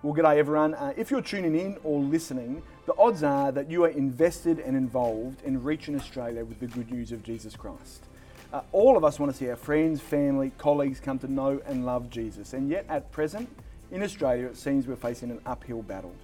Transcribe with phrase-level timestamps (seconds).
[0.00, 0.74] Well, g'day everyone.
[0.74, 4.76] Uh, if you're tuning in or listening, the odds are that you are invested and
[4.76, 8.04] involved in reaching Australia with the good news of Jesus Christ.
[8.52, 11.84] Uh, all of us want to see our friends, family, colleagues come to know and
[11.84, 13.48] love Jesus, and yet at present,
[13.90, 16.14] in Australia, it seems we're facing an uphill battle.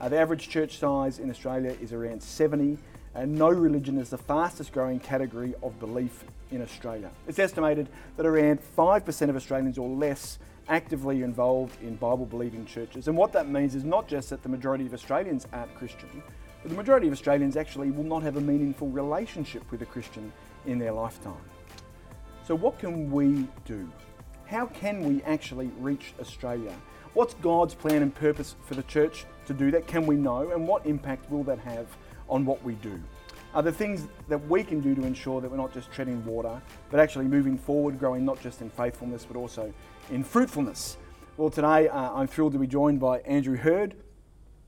[0.00, 2.78] Uh, the average church size in Australia is around 70,
[3.14, 7.12] and no religion is the fastest growing category of belief in Australia.
[7.28, 13.08] It's estimated that around 5% of Australians or less actively involved in Bible believing churches.
[13.08, 16.22] And what that means is not just that the majority of Australians aren't Christian,
[16.62, 20.32] but the majority of Australians actually will not have a meaningful relationship with a Christian
[20.66, 21.34] in their lifetime.
[22.46, 23.90] So, what can we do?
[24.46, 26.74] How can we actually reach Australia?
[27.14, 29.86] What's God's plan and purpose for the church to do that?
[29.86, 30.50] Can we know?
[30.50, 31.86] And what impact will that have
[32.28, 33.00] on what we do?
[33.52, 36.62] Are there things that we can do to ensure that we're not just treading water,
[36.88, 39.72] but actually moving forward, growing not just in faithfulness, but also
[40.10, 40.96] in fruitfulness.
[41.36, 43.94] Well, today uh, I'm thrilled to be joined by Andrew Heard.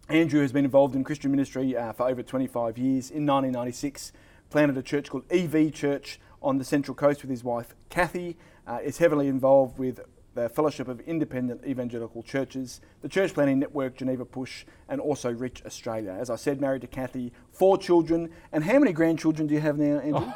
[0.08, 3.10] Andrew has been involved in Christian ministry uh, for over 25 years.
[3.10, 4.12] In 1996,
[4.50, 8.36] planted a church called EV Church on the Central Coast with his wife Kathy.
[8.66, 10.00] Uh, is heavily involved with
[10.34, 15.62] the Fellowship of Independent Evangelical Churches, the Church Planning Network, Geneva Push, and also Reach
[15.66, 16.12] Australia.
[16.12, 18.30] As I said, married to Kathy, four children.
[18.52, 20.32] And how many grandchildren do you have now, Andrew?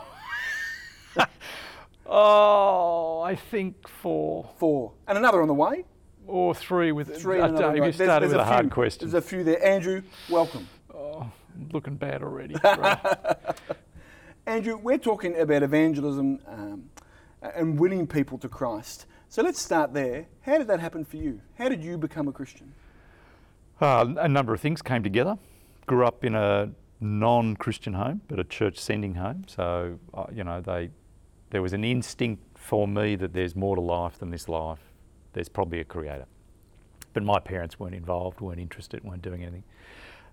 [1.17, 1.27] Oh.
[2.09, 4.51] Oh, I think four.
[4.59, 4.93] Four.
[5.07, 5.85] And another on the way?
[6.27, 7.41] Or three with three.
[7.41, 9.09] Uh, Dave, you started with a, a hard question.
[9.09, 9.65] There's a few there.
[9.65, 10.69] Andrew, welcome.
[10.93, 11.31] Oh,
[11.73, 12.57] looking bad already.
[14.47, 16.91] Andrew, we're talking about evangelism um,
[17.43, 19.07] and winning people to Christ.
[19.29, 20.27] So let's start there.
[20.43, 21.41] How did that happen for you?
[21.59, 22.73] How did you become a Christian?
[23.81, 25.37] Uh, a number of things came together.
[25.87, 29.45] Grew up in a non-Christian home, but a church sending home.
[29.47, 30.91] So, uh, you know, they
[31.51, 34.81] there was an instinct for me that there's more to life than this life.
[35.33, 36.27] There's probably a creator.
[37.13, 39.65] But my parents weren't involved, weren't interested, weren't doing anything.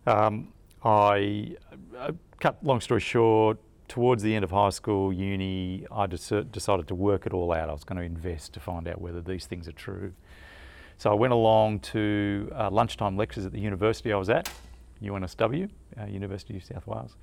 [0.08, 0.50] Um,
[0.84, 1.56] I,
[1.98, 6.96] uh, cut long story short, towards the end of high school, uni, I decided to
[6.96, 7.70] work it all out.
[7.70, 10.14] I was going to invest to find out whether these things are true.
[10.98, 14.50] So I went along to uh, lunchtime lectures at the university I was at,
[15.02, 17.16] UNSW, uh, University of New South Wales,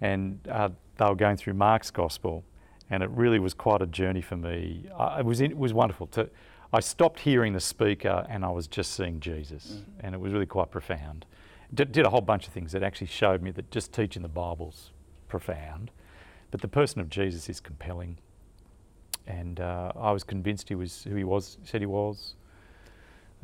[0.00, 2.44] and uh, they were going through Mark's Gospel
[2.90, 4.86] and it really was quite a journey for me.
[4.98, 6.28] I, it was it was wonderful to.
[6.74, 9.84] I stopped hearing the speaker and I was just seeing Jesus, mm.
[10.00, 11.26] and it was really quite profound.
[11.74, 14.28] Did, did a whole bunch of things that actually showed me that just teaching the
[14.28, 14.90] Bible's
[15.28, 15.90] profound,
[16.50, 18.18] but the person of Jesus is compelling.
[19.26, 22.34] And uh, I was convinced he was who he was, said he was.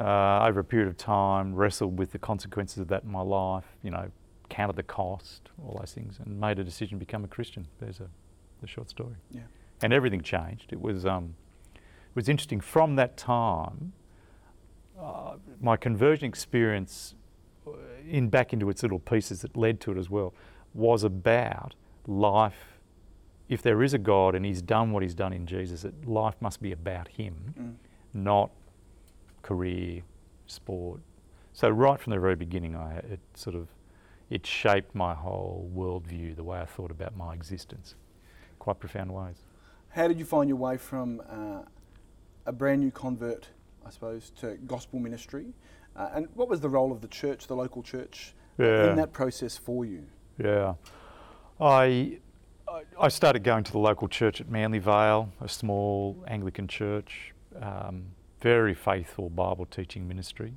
[0.01, 3.65] Uh, over a period of time, wrestled with the consequences of that in my life.
[3.83, 4.11] You know,
[4.49, 7.67] counted the cost, all those things, and made a decision to become a Christian.
[7.81, 8.09] There's a
[8.61, 9.17] the short story.
[9.31, 9.43] Yeah.
[9.83, 10.73] And everything changed.
[10.73, 11.35] It was, um,
[11.75, 12.61] it was interesting.
[12.61, 13.93] From that time,
[15.01, 17.15] uh, my conversion experience,
[17.67, 17.73] uh,
[18.07, 20.35] in back into its little pieces that led to it as well,
[20.75, 21.75] was about
[22.07, 22.81] life.
[23.49, 26.35] If there is a God and He's done what He's done in Jesus, it, life
[26.41, 27.75] must be about Him, mm.
[28.13, 28.51] not
[29.43, 30.03] career,
[30.47, 31.01] sport.
[31.53, 33.69] So right from the very beginning, I it sort of
[34.29, 37.95] it shaped my whole worldview, the way I thought about my existence
[38.59, 39.37] quite profound ways.
[39.91, 41.63] How did you find your way from uh,
[42.47, 43.49] a brand new convert,
[43.85, 45.47] I suppose, to gospel ministry?
[45.97, 48.91] Uh, and what was the role of the church, the local church, yeah.
[48.91, 50.05] in that process for you?
[50.43, 50.75] Yeah.
[51.61, 52.19] I,
[53.01, 58.05] I started going to the local church at Manly Vale, a small Anglican church, um,
[58.41, 60.55] very faithful Bible teaching ministry,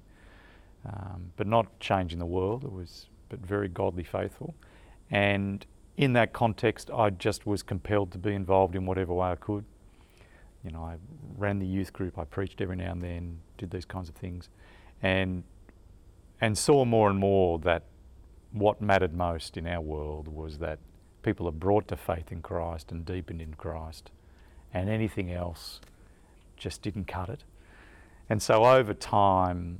[0.85, 2.63] um, but not changing the world.
[2.63, 4.53] It was, but very godly faithful.
[5.09, 5.65] And
[5.97, 9.65] in that context, I just was compelled to be involved in whatever way I could.
[10.63, 10.97] You know, I
[11.37, 14.49] ran the youth group, I preached every now and then, did these kinds of things,
[15.01, 15.43] and
[16.39, 17.83] and saw more and more that
[18.51, 20.79] what mattered most in our world was that
[21.21, 24.11] people are brought to faith in Christ and deepened in Christ,
[24.73, 25.81] and anything else
[26.57, 27.43] just didn't cut it.
[28.29, 29.79] And so over time,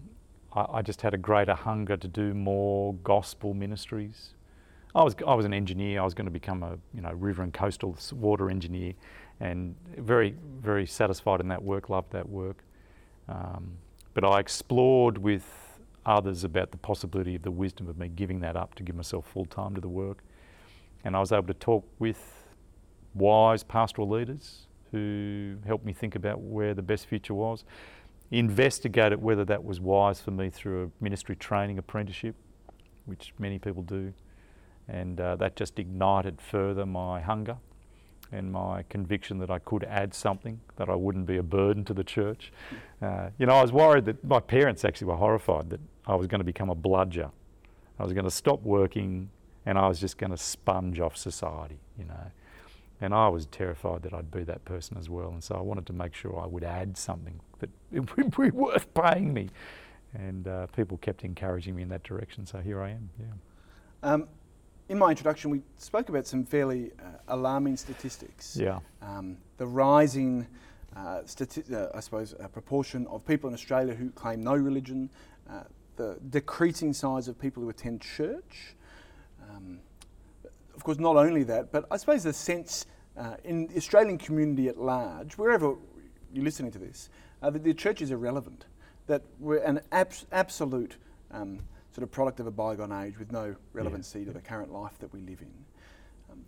[0.54, 4.34] I, I just had a greater hunger to do more gospel ministries,
[4.94, 6.02] I was I was an engineer.
[6.02, 8.94] I was going to become a you know river and coastal water engineer,
[9.40, 11.90] and very very satisfied in that work.
[11.90, 12.64] Loved that work,
[13.30, 13.78] um,
[14.14, 18.56] but I explored with others about the possibility of the wisdom of me giving that
[18.56, 20.24] up to give myself full time to the work,
[21.04, 22.20] and I was able to talk with
[23.14, 27.64] wise pastoral leaders who helped me think about where the best future was.
[28.32, 32.36] Investigated whether that was wise for me through a ministry training apprenticeship,
[33.06, 34.14] which many people do
[34.92, 37.58] and uh, that just ignited further my hunger
[38.32, 41.94] and my conviction that I could add something, that I wouldn't be a burden to
[41.94, 42.52] the church.
[43.02, 46.28] Uh, you know, I was worried that my parents actually were horrified that I was
[46.28, 47.32] going to become a bludger.
[48.00, 49.30] I was going to stop working
[49.66, 52.32] and I was just going to sponge off society, you know.
[53.00, 55.30] And I was terrified that I'd be that person as well.
[55.30, 58.52] And so I wanted to make sure I would add something that it would be
[58.52, 59.50] worth paying me.
[60.14, 62.46] And uh, people kept encouraging me in that direction.
[62.46, 63.26] So here I am, yeah.
[64.04, 64.28] Um,
[64.92, 68.58] in my introduction, we spoke about some fairly uh, alarming statistics.
[68.58, 68.80] Yeah.
[69.02, 70.46] Um, the rising,
[70.98, 75.10] uh, stati- uh, I suppose, uh, proportion of people in Australia who claim no religion,
[75.50, 75.64] uh,
[75.96, 78.76] the decreasing size of people who attend church.
[79.50, 79.80] Um,
[80.76, 82.86] of course, not only that, but I suppose the sense
[83.16, 85.74] uh, in the Australian community at large, wherever
[86.34, 87.08] you're listening to this,
[87.42, 88.66] that the church is irrelevant,
[89.08, 90.98] that we're an abs- absolute
[91.32, 91.62] um,
[91.94, 94.26] sort of product of a bygone age with no relevancy yeah.
[94.26, 95.54] to the current life that we live in.
[96.32, 96.46] Um,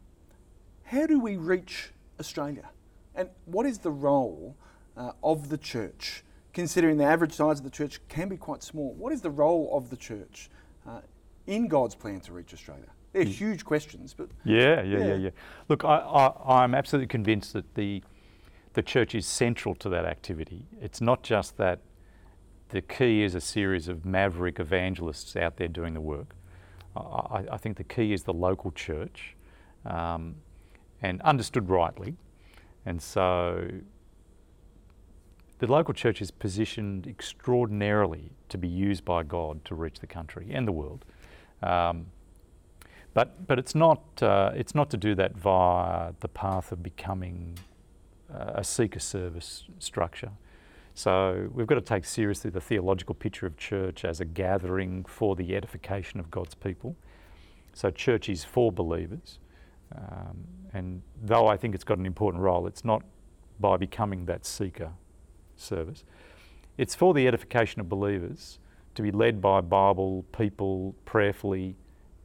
[0.84, 2.70] how do we reach Australia?
[3.16, 4.56] And what is the role
[4.96, 6.24] uh, of the church,
[6.54, 8.94] considering the average size of the church can be quite small?
[8.94, 10.50] What is the role of the church
[10.88, 11.02] uh,
[11.46, 12.90] in God's plan to reach Australia?
[13.12, 15.16] They're huge questions, but yeah, yeah, yeah, yeah.
[15.16, 15.30] yeah.
[15.70, 18.02] Look, I, I, I'm absolutely convinced that the
[18.74, 20.66] the church is central to that activity.
[20.82, 21.80] It's not just that
[22.74, 26.36] the key is a series of maverick evangelists out there doing the work.
[26.98, 29.36] I, I think the key is the local church,
[29.86, 30.36] um,
[31.00, 32.16] and understood rightly.
[32.84, 33.70] And so
[35.60, 40.50] the local church is positioned extraordinarily to be used by God to reach the country
[40.52, 41.06] and the world.
[41.62, 42.08] Um,
[43.14, 47.60] but, but it's, not, uh, it's not to do that via the path of becoming
[48.34, 50.32] uh, a seeker service structure.
[50.94, 55.36] So we've got to take seriously the theological picture of church as a gathering for
[55.36, 56.96] the edification of God's people.
[57.74, 59.40] So church is for believers.
[59.96, 63.04] Um, and though I think it's got an important role, it's not
[63.60, 64.92] by becoming that seeker
[65.56, 66.04] service.
[66.78, 68.60] It's for the edification of believers
[68.96, 71.76] to be led by Bible people prayerfully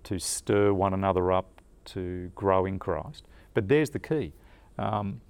[0.04, 3.26] to stir one another up to grow in Christ.
[3.54, 4.32] But there's the key.
[4.78, 5.20] Um,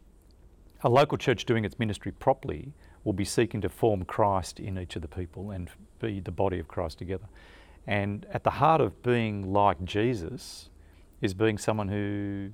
[0.82, 2.72] a local church doing its ministry properly
[3.04, 6.58] will be seeking to form Christ in each of the people and be the body
[6.58, 7.26] of Christ together.
[7.86, 10.68] And at the heart of being like Jesus
[11.20, 12.50] is being someone who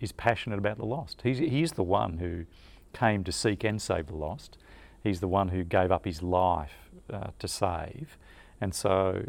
[0.00, 1.20] is passionate about the lost.
[1.22, 2.44] He's, he's the one who
[2.92, 4.58] came to seek and save the lost.
[5.02, 8.18] He's the one who gave up his life uh, to save.
[8.60, 9.24] And so,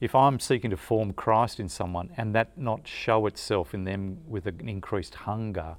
[0.00, 4.18] if I'm seeking to form Christ in someone and that not show itself in them
[4.26, 5.76] with an increased hunger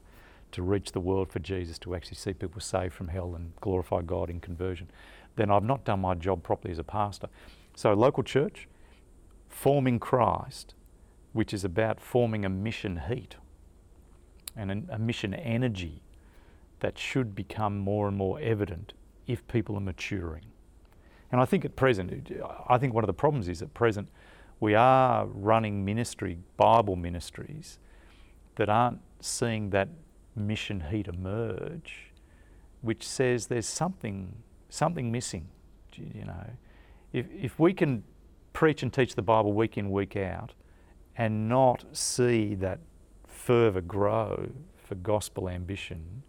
[0.52, 4.02] to reach the world for Jesus, to actually see people saved from hell and glorify
[4.02, 4.90] God in conversion,
[5.36, 7.28] then I've not done my job properly as a pastor.
[7.76, 8.68] So, local church,
[9.48, 10.74] forming Christ,
[11.34, 13.36] which is about forming a mission heat
[14.56, 16.02] and a mission energy
[16.80, 18.94] that should become more and more evident
[19.28, 20.46] if people are maturing.
[21.32, 22.32] And I think at present,
[22.68, 24.10] I think one of the problems is at present
[24.60, 27.80] we are running ministry, Bible ministries,
[28.56, 29.88] that aren't seeing that
[30.40, 32.12] mission heat emerge,
[32.82, 34.36] which says there's something
[34.70, 35.48] something missing.
[35.96, 36.50] You know,
[37.14, 38.04] if if we can
[38.54, 40.54] preach and teach the Bible week in week out,
[41.18, 42.80] and not see that
[43.28, 46.24] fervour grow for gospel ambition,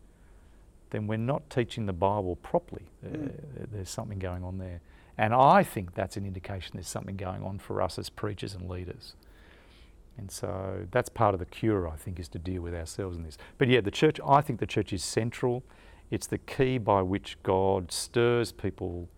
[0.91, 2.83] then we're not teaching the Bible properly.
[3.07, 3.33] Mm.
[3.73, 4.81] there's something going on there.
[5.17, 8.69] And I think that's an indication there's something going on for us as preachers and
[8.69, 9.15] leaders.
[10.17, 13.23] And so that's part of the cure, I think, is to deal with ourselves in
[13.23, 13.39] this.
[13.59, 15.63] But yeah, the church, I think the church is central.
[16.11, 19.09] It's the key by which God stirs people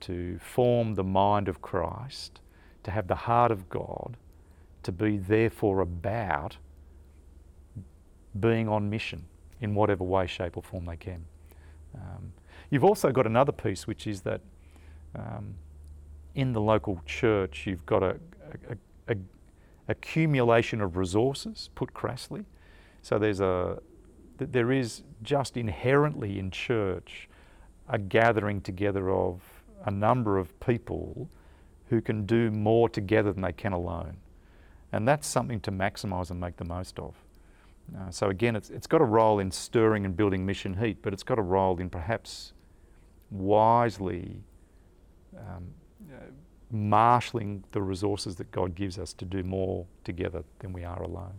[0.00, 2.40] to form the mind of Christ,
[2.84, 4.16] to have the heart of God,
[4.82, 6.58] to be therefore about
[8.38, 9.24] being on mission
[9.60, 11.24] in whatever way, shape, or form they can.
[11.94, 12.32] Um,
[12.70, 14.40] you've also got another piece, which is that
[15.14, 15.54] um,
[16.34, 18.16] in the local church, you've got a,
[18.68, 19.16] a, a,
[19.88, 22.44] accumulation of resources, put crassly.
[23.02, 23.80] So there's a,
[24.38, 27.28] there is just inherently in church
[27.88, 29.42] a gathering together of
[29.84, 31.28] a number of people
[31.88, 34.16] who can do more together than they can alone.
[34.92, 37.14] And that's something to maximise and make the most of.
[37.96, 41.12] Uh, so again, it's, it's got a role in stirring and building mission heat, but
[41.12, 42.52] it's got a role in perhaps
[43.30, 44.40] wisely
[45.36, 45.68] um,
[46.70, 51.34] marshalling the resources that God gives us to do more together than we are alone.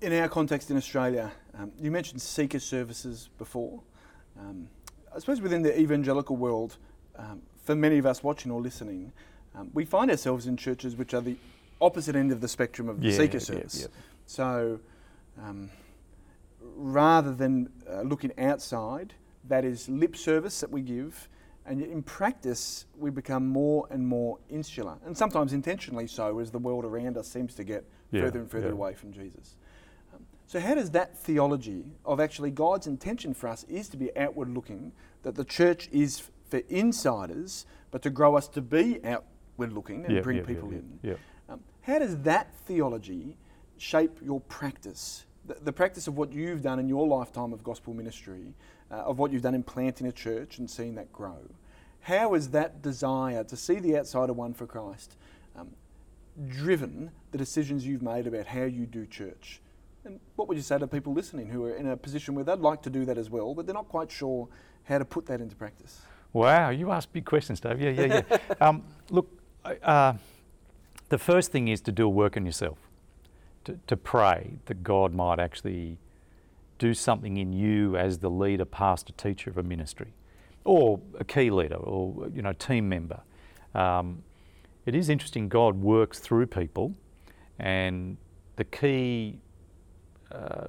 [0.00, 3.80] In our context in Australia, um, you mentioned seeker services before.
[4.38, 4.68] Um,
[5.14, 6.76] I suppose within the evangelical world,
[7.16, 9.12] um, for many of us watching or listening,
[9.54, 11.36] um, we find ourselves in churches which are the
[11.80, 13.80] opposite end of the spectrum of yeah, seeker service.
[13.80, 14.02] Yeah, yeah.
[14.26, 14.80] So
[15.42, 15.70] um,
[16.60, 19.14] rather than uh, looking outside,
[19.48, 21.28] that is lip service that we give
[21.68, 26.50] And yet in practice, we become more and more insular, and sometimes intentionally so, as
[26.52, 28.72] the world around us seems to get Yeah, further and further yeah.
[28.72, 29.56] away from Jesus.
[30.14, 34.16] Um, so, how does that theology of actually God's intention for us is to be
[34.16, 34.92] outward looking,
[35.22, 40.04] that the church is f- for insiders, but to grow us to be outward looking
[40.06, 41.00] and Yeah, bring people in?
[41.48, 43.36] Um, how does that theology
[43.76, 45.26] shape your practice?
[45.46, 48.54] The, the practice of what you've done in your lifetime of gospel ministry,
[48.90, 51.38] uh, of what you've done in planting a church and seeing that grow.
[52.00, 55.16] How is that desire to see the outsider won for Christ
[55.56, 55.70] um,
[56.48, 59.60] driven the decisions you've made about how you do church?
[60.04, 62.60] And what would you say to people listening who are in a position where they'd
[62.60, 64.48] like to do that as well, but they're not quite sure
[64.84, 66.00] how to put that into practice?
[66.32, 67.80] Wow, you ask big questions, Dave.
[67.80, 68.38] Yeah, yeah, yeah.
[68.60, 69.28] um, look,
[69.64, 70.12] uh,
[71.08, 72.78] the first thing is to do a work on yourself,
[73.64, 75.98] to, to pray that God might actually
[76.78, 80.14] do something in you as the leader, pastor, teacher of a ministry,
[80.64, 83.20] or a key leader, or you know, team member.
[83.74, 84.22] Um,
[84.84, 85.48] it is interesting.
[85.48, 86.94] God works through people,
[87.58, 88.16] and
[88.56, 89.40] the key
[90.30, 90.66] uh,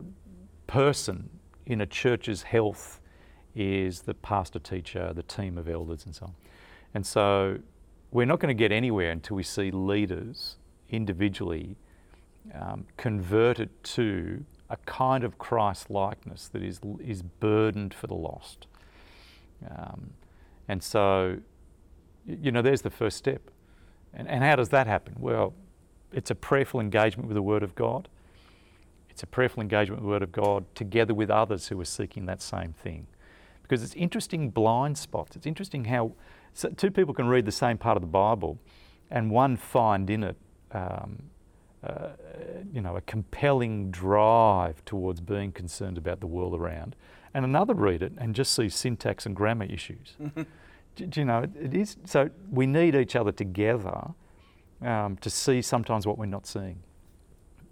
[0.68, 1.30] person
[1.66, 3.00] in a church's health
[3.56, 6.36] is the pastor, teacher, the team of elders, and so on.
[6.94, 7.60] And so
[8.12, 10.58] we're not going to get anywhere until we see leaders
[10.90, 11.76] individually
[12.54, 18.68] um, converted to a kind of Christ likeness that is, is burdened for the lost.
[19.70, 20.12] Um,
[20.68, 21.38] and so,
[22.26, 23.50] you know, there's the first step.
[24.14, 25.16] And, and how does that happen?
[25.18, 25.54] Well,
[26.12, 28.08] it's a prayerful engagement with the Word of God.
[29.10, 32.26] It's a prayerful engagement with the Word of God together with others who are seeking
[32.26, 33.08] that same thing.
[33.62, 35.36] Because it's interesting blind spots.
[35.36, 36.14] It's interesting how
[36.54, 38.58] so two people can read the same part of the Bible
[39.12, 40.36] and one find in it,
[40.72, 41.30] um,
[41.84, 42.10] uh,
[42.74, 46.96] you know, a compelling drive towards being concerned about the world around,
[47.34, 50.16] and another read it and just see syntax and grammar issues.
[50.96, 54.10] do, do you know, it, it is so we need each other together
[54.82, 56.80] um, to see sometimes what we're not seeing.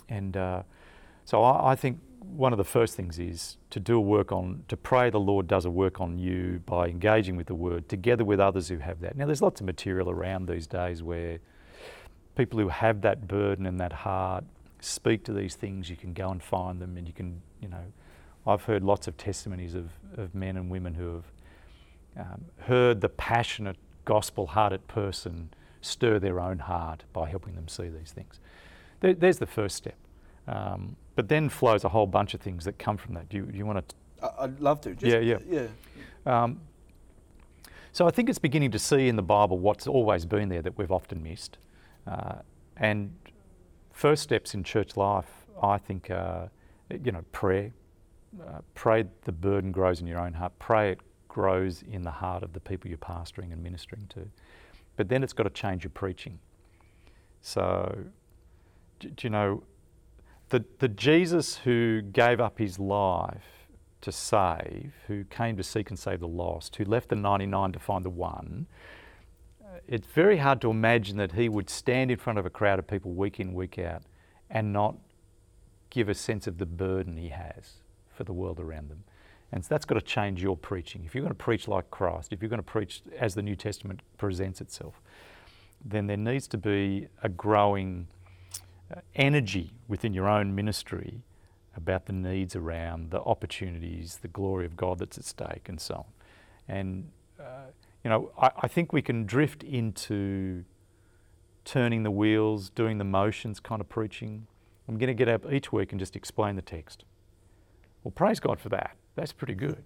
[0.09, 0.63] And uh,
[1.25, 4.63] so I, I think one of the first things is to do a work on,
[4.67, 8.25] to pray the Lord does a work on you by engaging with the Word together
[8.25, 9.15] with others who have that.
[9.15, 11.39] Now, there's lots of material around these days where
[12.35, 14.43] people who have that burden and that heart
[14.79, 15.89] speak to these things.
[15.89, 17.83] You can go and find them, and you can, you know,
[18.45, 23.09] I've heard lots of testimonies of, of men and women who have um, heard the
[23.09, 25.49] passionate, gospel hearted person
[25.81, 28.39] stir their own heart by helping them see these things.
[28.99, 29.95] There, there's the first step.
[30.47, 33.29] Um, but then flows a whole bunch of things that come from that.
[33.29, 33.95] Do you, you want to?
[34.23, 34.93] I- I'd love to.
[34.93, 35.37] Just, Yeah, yeah.
[35.49, 36.43] yeah.
[36.43, 36.61] Um,
[37.91, 40.77] so I think it's beginning to see in the Bible what's always been there that
[40.77, 41.57] we've often missed.
[42.07, 42.35] Uh,
[42.77, 43.13] and
[43.91, 46.49] first steps in church life, I think, are,
[47.03, 47.71] you know, prayer.
[48.39, 50.51] Uh, pray the burden grows in your own heart.
[50.59, 54.27] Pray it grows in the heart of the people you're pastoring and ministering to.
[54.97, 56.39] But then it's got to change your preaching.
[57.41, 57.95] So,
[58.99, 59.63] do, do you know,
[60.49, 63.67] the, the Jesus who gave up his life
[64.01, 67.79] to save, who came to seek and save the lost, who left the 99 to
[67.79, 69.04] find the one, uh,
[69.87, 72.87] it's very hard to imagine that he would stand in front of a crowd of
[72.87, 74.03] people week in, week out,
[74.49, 74.95] and not
[75.89, 77.77] give a sense of the burden he has
[78.13, 79.03] for the world around them.
[79.51, 81.03] And so that's got to change your preaching.
[81.05, 83.55] If you're going to preach like Christ, if you're going to preach as the New
[83.55, 85.01] Testament presents itself,
[85.83, 88.07] then there needs to be a growing
[88.91, 91.21] uh, energy within your own ministry
[91.77, 95.95] about the needs around the opportunities, the glory of God that's at stake, and so
[95.95, 96.05] on.
[96.67, 97.67] And, uh,
[98.05, 100.63] you know, I, I think we can drift into
[101.65, 104.45] turning the wheels, doing the motions kind of preaching.
[104.87, 107.03] I'm going to get up each week and just explain the text.
[108.03, 108.95] Well, praise God for that.
[109.15, 109.83] That's pretty good.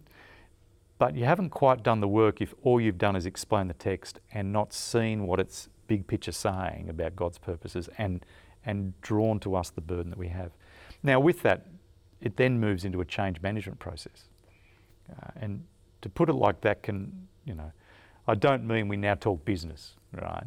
[0.97, 4.19] But you haven't quite done the work if all you've done is explain the text
[4.33, 8.25] and not seen what its big picture saying about God's purposes and,
[8.65, 10.51] and drawn to us the burden that we have.
[11.03, 11.67] Now, with that,
[12.19, 14.25] it then moves into a change management process.
[15.09, 15.63] Uh, and
[16.01, 17.71] to put it like that can, you know,
[18.29, 20.45] I don't mean we now talk business, right?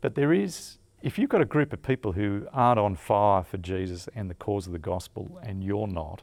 [0.00, 3.56] But there is, if you've got a group of people who aren't on fire for
[3.56, 6.22] Jesus and the cause of the gospel and you're not,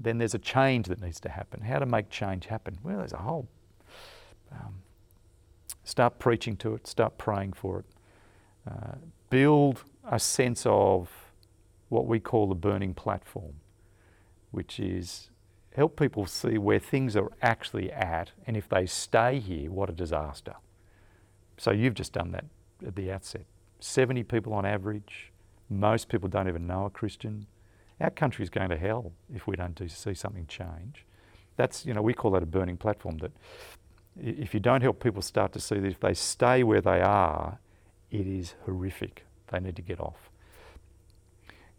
[0.00, 1.60] then there's a change that needs to happen.
[1.62, 2.78] How to make change happen?
[2.84, 3.48] Well, there's a whole.
[4.52, 4.82] Um,
[5.82, 7.84] start preaching to it, start praying for it.
[8.70, 8.96] Uh,
[9.28, 11.10] build a sense of
[11.88, 13.54] what we call the burning platform,
[14.50, 15.30] which is
[15.76, 19.92] help people see where things are actually at, and if they stay here, what a
[19.92, 20.54] disaster.
[21.58, 22.46] So you've just done that
[22.84, 23.44] at the outset.
[23.80, 25.32] 70 people on average.
[25.68, 27.46] Most people don't even know a Christian.
[28.00, 31.04] Our country is going to hell if we don't do, see something change.
[31.56, 33.32] That's, you know, we call that a burning platform that
[34.18, 37.58] if you don't help people start to see that if they stay where they are,
[38.10, 39.26] it is horrific.
[39.48, 40.30] They need to get off.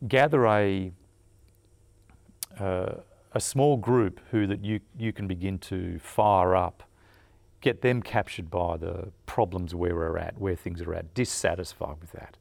[0.07, 0.91] Gather a,
[2.59, 2.93] uh,
[3.33, 6.83] a small group who that you, you can begin to fire up,
[7.61, 12.11] get them captured by the problems where we're at, where things are at, dissatisfied with
[12.11, 12.37] that.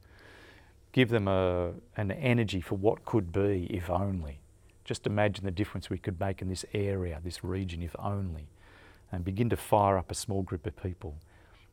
[0.91, 4.39] Give them a, an energy for what could be, if only.
[4.83, 8.47] Just imagine the difference we could make in this area, this region, if only.
[9.11, 11.17] And begin to fire up a small group of people.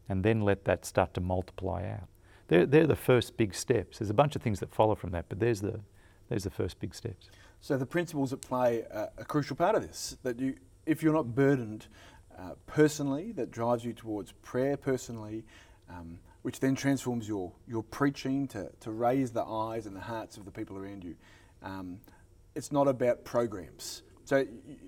[0.08, 2.08] And then let that start to multiply out.
[2.48, 3.98] They're, they're the first big steps.
[3.98, 5.80] There's a bunch of things that follow from that, but there's the,
[6.28, 7.28] there's the first big steps.
[7.64, 10.18] So the principles at play are a crucial part of this.
[10.22, 10.54] That you,
[10.84, 11.86] if you're not burdened
[12.38, 15.46] uh, personally, that drives you towards prayer personally,
[15.88, 20.36] um, which then transforms your, your preaching to, to raise the eyes and the hearts
[20.36, 21.14] of the people around you.
[21.62, 22.00] Um,
[22.54, 24.02] it's not about programs.
[24.26, 24.44] So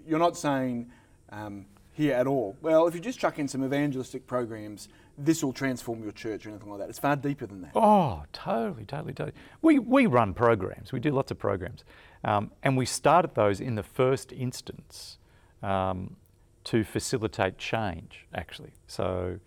[0.07, 0.91] you're not saying
[1.31, 1.65] um,
[1.95, 6.03] here at all, well, if you just chuck in some evangelistic programs, this will transform
[6.03, 6.91] your church or anything like that.
[6.91, 7.71] It's far deeper than that.
[7.75, 9.35] Oh, totally, totally, totally.
[9.63, 11.85] We, we run programs, we do lots of programs.
[12.27, 15.19] Um, and we started those in the first instance
[15.63, 16.17] um,
[16.65, 18.73] to facilitate change, actually.
[18.89, 19.39] So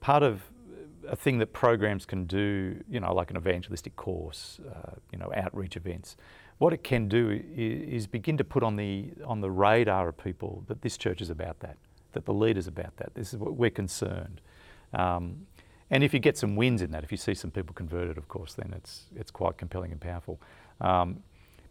[0.00, 0.42] part of
[1.08, 5.32] a thing that programs can do, you know, like an evangelistic course, uh, you know,
[5.36, 6.16] outreach events,
[6.58, 10.16] what it can do is, is, begin to put on the on the radar of
[10.16, 11.76] people that this church is about that,
[12.12, 13.14] that the leader's about that.
[13.14, 14.40] This is what we're concerned.
[14.92, 15.46] Um,
[15.90, 18.26] and if you get some wins in that, if you see some people converted, of
[18.26, 20.40] course, then it's it's quite compelling and powerful.
[20.80, 21.22] Um,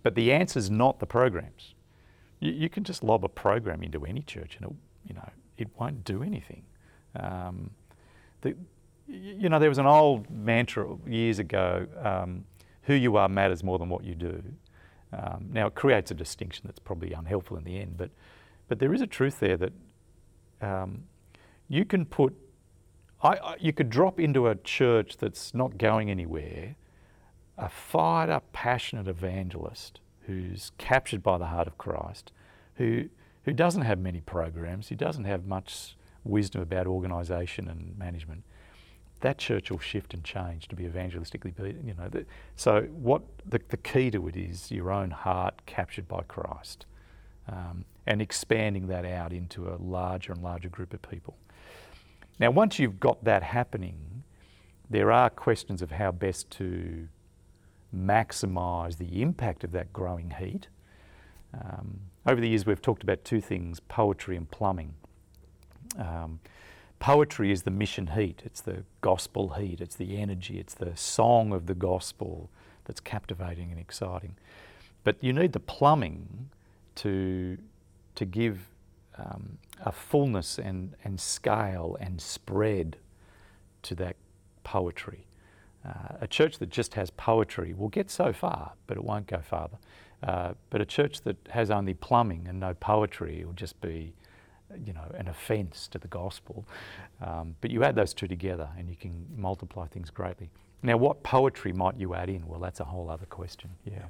[0.03, 1.73] but the answer is not the programs.
[2.39, 4.75] You, you, can just lob a program into any church, and it,
[5.07, 6.63] you know it won't do anything.
[7.15, 7.71] Um,
[8.41, 8.55] the,
[9.07, 12.45] you know, there was an old mantra years ago: um,
[12.83, 14.43] "Who you are matters more than what you do."
[15.13, 18.09] Um, now it creates a distinction that's probably unhelpful in the end, but
[18.67, 19.73] but there is a truth there that
[20.61, 21.03] um,
[21.69, 22.35] you can put.
[23.21, 26.75] I, I, you could drop into a church that's not going anywhere,
[27.57, 32.31] a fired up, passionate evangelist who's captured by the heart of Christ,
[32.75, 33.09] who
[33.45, 38.43] who doesn't have many programs, who doesn't have much wisdom about organisation and management,
[39.19, 41.53] that church will shift and change to be evangelistically,
[41.85, 42.09] you know.
[42.55, 46.85] So what the, the key to it is your own heart captured by Christ,
[47.49, 51.37] um, and expanding that out into a larger and larger group of people.
[52.39, 54.23] Now, once you've got that happening,
[54.89, 57.07] there are questions of how best to
[57.95, 60.67] maximise the impact of that growing heat.
[61.53, 64.93] Um, over the years, we've talked about two things: poetry and plumbing.
[65.97, 66.39] Um,
[66.99, 71.51] poetry is the mission heat, it's the gospel heat, it's the energy, it's the song
[71.51, 72.49] of the gospel
[72.85, 74.35] that's captivating and exciting.
[75.03, 76.49] But you need the plumbing
[76.95, 77.57] to,
[78.15, 78.69] to give
[79.17, 82.97] um, a fullness and, and scale and spread
[83.83, 84.15] to that
[84.63, 85.25] poetry.
[85.85, 89.39] Uh, a church that just has poetry will get so far, but it won't go
[89.39, 89.77] farther.
[90.21, 94.13] Uh, but a church that has only plumbing and no poetry will just be
[94.85, 96.65] you know, an offence to the gospel.
[97.21, 100.49] Um, but you add those two together and you can multiply things greatly.
[100.81, 102.47] Now, what poetry might you add in?
[102.47, 103.69] Well, that's a whole other question.
[103.85, 104.05] Yeah.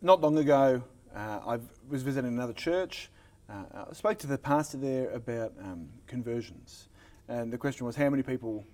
[0.00, 0.82] Not long ago,
[1.14, 3.10] uh, I was visiting another church.
[3.48, 6.88] Uh, I spoke to the pastor there about um, conversions,
[7.28, 8.64] and the question was, how many people,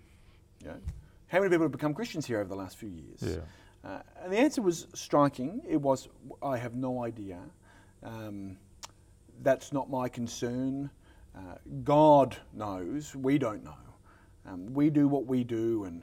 [0.60, 0.76] you know,
[1.28, 3.20] how many people have become Christians here over the last few years?
[3.22, 3.88] Yeah.
[3.88, 5.62] Uh, and the answer was striking.
[5.68, 6.08] It was,
[6.42, 7.38] I have no idea.
[8.02, 8.58] Um,
[9.42, 10.90] that's not my concern.
[11.34, 13.74] Uh, God knows, we don't know.
[14.46, 16.02] Um, we do what we do, and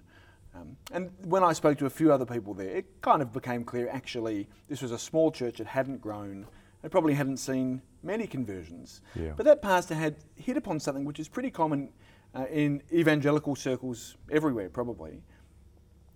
[0.55, 3.63] um, and when I spoke to a few other people there, it kind of became
[3.63, 6.47] clear actually this was a small church, it hadn't grown,
[6.83, 9.01] it probably hadn't seen many conversions.
[9.15, 9.33] Yeah.
[9.35, 11.89] But that pastor had hit upon something which is pretty common
[12.35, 15.21] uh, in evangelical circles everywhere, probably,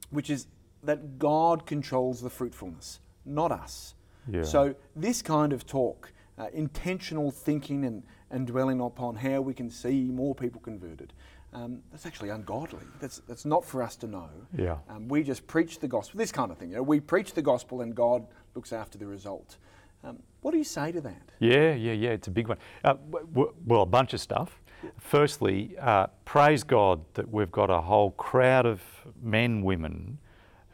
[0.09, 0.47] which is
[0.83, 3.95] that God controls the fruitfulness, not us.
[4.31, 4.43] Yeah.
[4.43, 9.69] So this kind of talk uh, intentional thinking and, and dwelling upon how we can
[9.69, 11.13] see more people converted.
[11.53, 12.85] Um, that's actually ungodly.
[12.99, 14.29] That's, that's not for us to know.
[14.57, 14.77] Yeah.
[14.89, 16.69] Um, we just preach the gospel, this kind of thing.
[16.69, 19.57] You know, we preach the gospel and God looks after the result.
[20.03, 21.21] Um, what do you say to that?
[21.39, 22.57] Yeah, yeah, yeah, it's a big one.
[22.83, 24.60] Uh, w- well, a bunch of stuff.
[24.97, 28.81] Firstly, uh, praise God that we've got a whole crowd of
[29.21, 30.17] men, women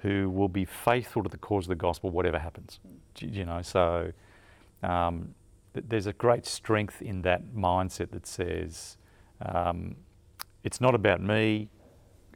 [0.02, 2.80] who will be faithful to the cause of the gospel, whatever happens.
[3.20, 4.12] You know, so
[4.84, 5.34] um,
[5.74, 8.98] there's a great strength in that mindset that says,
[9.42, 9.96] um,
[10.64, 11.70] it's not about me,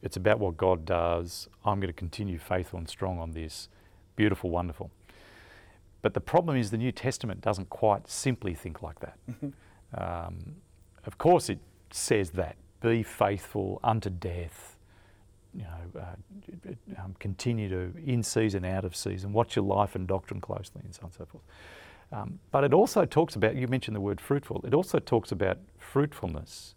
[0.01, 1.47] it's about what God does.
[1.63, 3.69] I'm going to continue faithful and strong on this.
[4.15, 4.91] Beautiful, wonderful.
[6.01, 9.17] But the problem is the New Testament doesn't quite simply think like that.
[9.29, 9.49] Mm-hmm.
[9.93, 10.55] Um,
[11.06, 11.60] of course, it
[11.92, 14.78] says that be faithful unto death.
[15.54, 19.34] You know, uh, um, continue to in season, out of season.
[19.34, 21.44] Watch your life and doctrine closely, and so on and so forth.
[22.14, 25.58] Um, but it also talks about, you mentioned the word fruitful, it also talks about
[25.78, 26.76] fruitfulness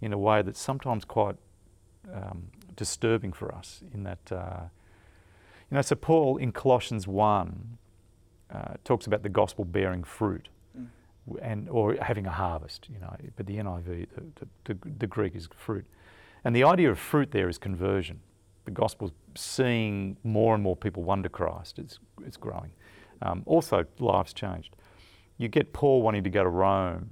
[0.00, 1.36] in a way that's sometimes quite
[2.12, 2.44] um,
[2.76, 3.82] disturbing for us.
[3.92, 4.62] In that, uh,
[5.70, 7.78] you know, so Paul in Colossians 1
[8.52, 10.48] uh, talks about the gospel bearing fruit.
[11.42, 15.48] And, or having a harvest, you know, but the NIV, the, the, the, Greek is
[15.54, 15.84] fruit.
[16.44, 18.20] And the idea of fruit there is conversion.
[18.64, 21.78] The gospel's seeing more and more people wonder Christ.
[21.78, 22.70] It's, it's growing.
[23.22, 24.74] Um, also, lives changed.
[25.36, 27.10] You get Paul wanting to go to Rome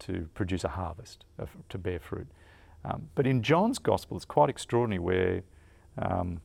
[0.00, 1.24] to produce a harvest,
[1.68, 2.26] to bear fruit.
[2.84, 5.42] Um, but in John's gospel, it's quite extraordinary where
[5.98, 6.40] um,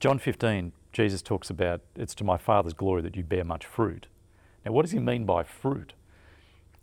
[0.00, 4.06] John 15, Jesus talks about it's to my Father's glory that you bear much fruit.
[4.64, 5.94] Now, what does he mean by fruit?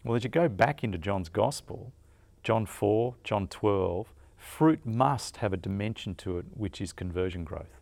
[0.06, 1.92] Well, as you go back into John's gospel,
[2.44, 7.82] John 4, John 12, fruit must have a dimension to it which is conversion growth.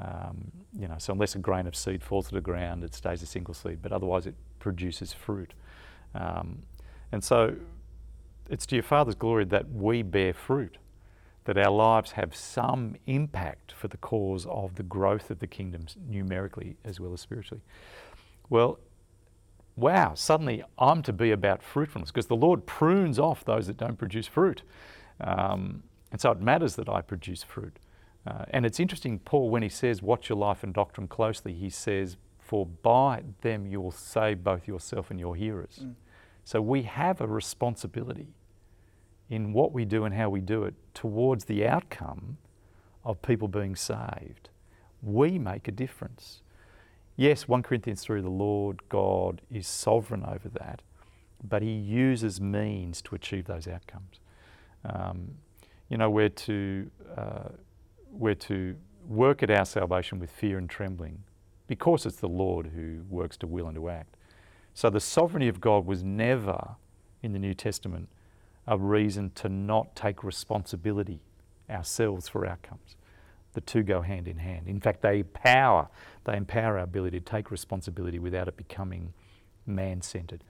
[0.00, 3.20] Um, you know, so unless a grain of seed falls to the ground, it stays
[3.22, 5.52] a single seed, but otherwise it produces fruit.
[6.14, 6.62] Um,
[7.10, 7.56] and so
[8.48, 10.78] it's to your Father's glory that we bear fruit,
[11.46, 15.96] that our lives have some impact for the cause of the growth of the kingdoms
[16.08, 17.62] numerically as well as spiritually.
[18.48, 18.78] Well,
[19.80, 23.96] wow, suddenly I'm to be about fruitfulness because the Lord prunes off those that don't
[23.96, 24.62] produce fruit.
[25.20, 27.78] Um, and so it matters that I produce fruit.
[28.26, 31.70] Uh, and it's interesting, Paul, when he says, Watch your life and doctrine closely, he
[31.70, 35.80] says, For by them you will save both yourself and your hearers.
[35.82, 35.94] Mm.
[36.44, 38.34] So we have a responsibility
[39.30, 42.36] in what we do and how we do it towards the outcome
[43.04, 44.50] of people being saved.
[45.02, 46.42] We make a difference.
[47.20, 50.80] Yes, 1 Corinthians 3, the Lord God is sovereign over that,
[51.46, 54.20] but He uses means to achieve those outcomes.
[54.86, 55.32] Um,
[55.90, 57.50] you know, we're to, uh,
[58.10, 58.74] we're to
[59.06, 61.22] work at our salvation with fear and trembling
[61.66, 64.16] because it's the Lord who works to will and to act.
[64.72, 66.76] So the sovereignty of God was never
[67.22, 68.08] in the New Testament
[68.66, 71.20] a reason to not take responsibility
[71.68, 72.96] ourselves for outcomes.
[73.52, 74.68] The two go hand in hand.
[74.68, 75.88] In fact, they empower,
[76.24, 79.12] they empower our ability to take responsibility without it becoming
[79.66, 80.44] man-centered.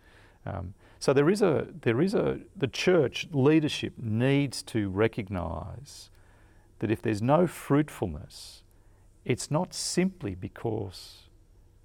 [0.45, 6.11] Um, so there is a, there is a, the church leadership needs to recognise
[6.81, 8.63] that if there's no fruitfulness,
[9.25, 11.29] it's not simply because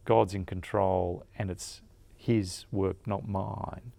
[0.05, 1.81] God's in control and it's
[2.15, 3.91] His work, not mine.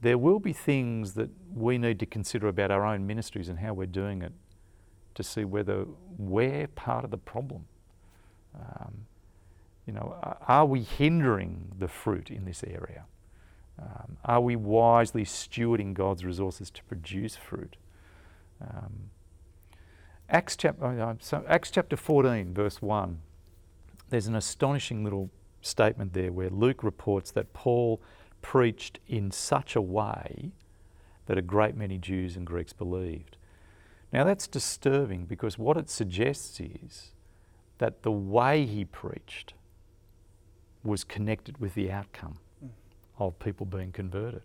[0.00, 3.72] There will be things that we need to consider about our own ministries and how
[3.72, 4.32] we're doing it
[5.14, 5.86] to see whether
[6.18, 7.64] we're part of the problem.
[8.54, 9.06] Um,
[9.86, 13.04] you know, are we hindering the fruit in this area?
[13.80, 17.76] Um, are we wisely stewarding God's resources to produce fruit?
[18.60, 19.10] Um,
[20.28, 23.18] Acts, chap- oh, so Acts chapter 14, verse 1,
[24.08, 28.00] there's an astonishing little statement there where Luke reports that Paul
[28.40, 30.52] preached in such a way
[31.26, 33.36] that a great many Jews and Greeks believed.
[34.12, 37.12] Now that's disturbing because what it suggests is
[37.78, 39.54] that the way he preached
[40.84, 42.38] was connected with the outcome
[43.18, 44.42] of people being converted.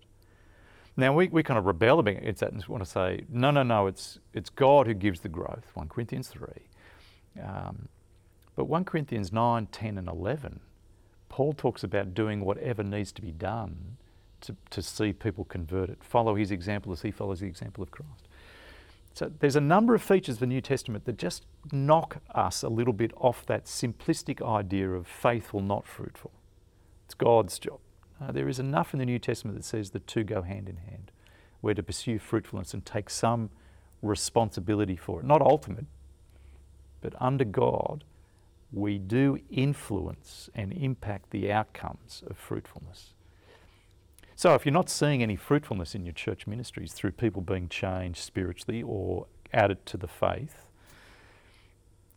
[0.96, 3.88] Now we, we kind of rebel against that and want to say, no, no, no,
[3.88, 6.48] it's, it's God who gives the growth, 1 Corinthians 3.
[7.44, 7.88] Um,
[8.56, 10.60] but 1 Corinthians 9, 10 and 11,
[11.30, 13.98] Paul talks about doing whatever needs to be done
[14.42, 18.27] to, to see people converted, follow his example as he follows the example of Christ.
[19.18, 22.70] So there's a number of features of the New Testament that just knock us a
[22.70, 26.30] little bit off that simplistic idea of faithful, not fruitful.
[27.06, 27.80] It's God's job.
[28.22, 30.78] Uh, there is enough in the New Testament that says the two go hand in
[30.78, 31.12] hand.
[31.64, 33.50] We're to pursue fruitfulness and take some
[34.04, 35.26] responsibility for it.
[35.26, 35.88] Not ultimate,
[37.02, 38.04] but under God,
[38.72, 43.16] we do influence and impact the outcomes of fruitfulness.
[44.38, 48.20] So, if you're not seeing any fruitfulness in your church ministries through people being changed
[48.20, 50.68] spiritually or added to the faith,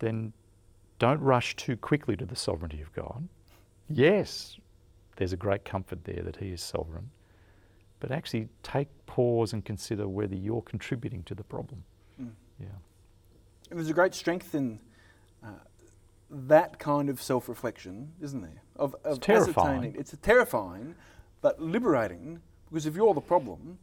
[0.00, 0.35] then
[0.98, 3.26] don't rush too quickly to the sovereignty of God.
[3.88, 4.59] Yes,
[5.16, 7.09] there's a great comfort there that He is sovereign.
[8.00, 11.83] But actually, take pause and consider whether you're contributing to the problem.
[12.20, 12.33] Mm.
[12.61, 12.66] Yeah.
[13.70, 14.78] There's a great strength in
[15.42, 15.52] uh,
[16.28, 18.62] that kind of self reflection, isn't there?
[18.76, 19.96] Of, of it's terrifying.
[19.98, 20.96] It's terrifying,
[21.40, 23.79] but liberating because if you're the problem,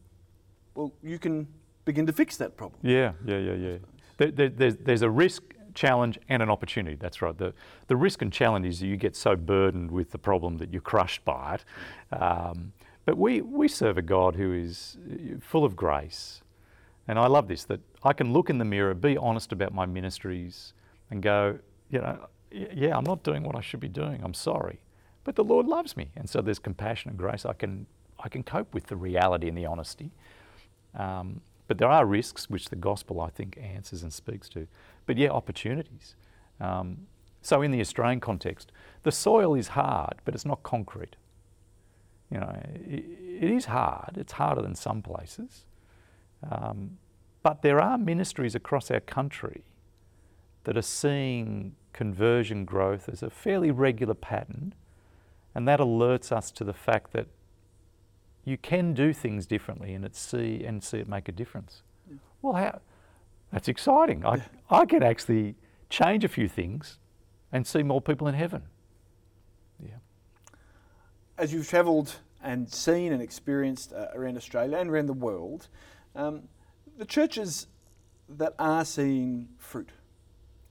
[0.76, 1.48] well, you can
[1.86, 2.80] begin to fix that problem.
[2.84, 3.78] Yeah, yeah, yeah, yeah.
[4.18, 5.44] There, there, there's, there's a risk
[5.74, 6.96] challenge and an opportunity.
[6.96, 7.38] That's right.
[7.38, 7.54] The,
[7.88, 10.82] the risk and challenge is that you get so burdened with the problem that you're
[10.82, 11.66] crushed by it.
[12.20, 12.74] Um,
[13.06, 16.42] But we, we serve a God who is uh, full of grace.
[17.08, 19.86] And I love this that I can look in the mirror, be honest about my
[19.86, 20.74] ministries,
[21.10, 21.58] and go,
[21.90, 24.22] you know, yeah, I'm not doing what I should be doing.
[24.24, 24.80] I'm sorry.
[25.28, 26.08] But the Lord loves me.
[26.16, 27.46] And so there's compassion and grace.
[27.46, 27.86] I can,
[28.18, 30.12] I can cope with the reality and the honesty.
[30.96, 34.68] Um, but there are risks, which the gospel, I think, answers and speaks to.
[35.06, 36.16] But yeah, opportunities.
[36.62, 37.08] Um,
[37.42, 38.72] so in the Australian context,
[39.04, 41.18] the soil is hard, but it's not concrete.
[42.32, 44.16] You know, it, is hard.
[44.16, 45.66] It's harder than some places.
[46.50, 47.00] Um,
[47.44, 49.66] but there are ministries across our country
[50.64, 54.74] that are seeing conversion growth as a fairly regular pattern,
[55.58, 57.26] and that alerts us to the fact that
[58.46, 61.82] you can do things differently and see and see it make a difference.
[62.08, 62.18] Yeah.
[62.44, 62.80] Well, how,
[63.52, 64.24] that's exciting.
[64.24, 64.44] I.
[64.70, 65.56] I can actually
[65.90, 67.00] change a few things
[67.52, 68.62] and see more people in heaven.
[69.82, 69.96] Yeah.
[71.40, 75.70] As you've travelled and seen and experienced uh, around Australia and around the world,
[76.16, 76.44] um,
[77.00, 77.66] the churches
[78.30, 79.90] that are seeing fruit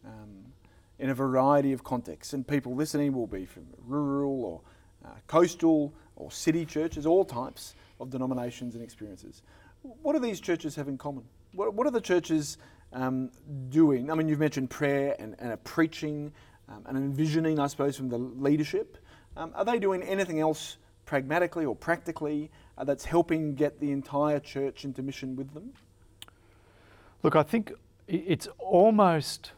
[0.05, 0.53] um,
[1.01, 4.61] in a variety of contexts, and people listening will be from rural or
[5.07, 9.43] uh, coastal or city churches, all types of denominations and experiences.
[9.83, 11.25] What do these churches have in common?
[11.53, 12.59] What, what are the churches
[12.93, 13.31] um,
[13.69, 14.11] doing?
[14.11, 16.33] I mean, you've mentioned prayer and, and a preaching
[16.69, 18.99] um, and envisioning, I suppose, from the leadership.
[19.37, 24.41] Um, are they doing anything else pragmatically or practically uh, that's helping get the entire
[24.41, 25.73] church into mission with them?
[27.23, 27.73] Look, I think
[28.09, 29.53] it's almost